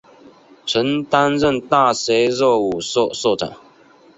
[0.65, 3.53] 曾担任大学热舞社社长。